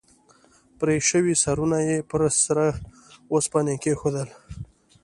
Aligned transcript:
پرې 0.79 0.95
شوي 1.09 1.33
سرونه 1.43 1.77
یې 1.87 1.97
پر 2.09 2.21
سره 2.45 2.65
اوسپنه 3.33 3.73
کېښودل. 3.83 4.29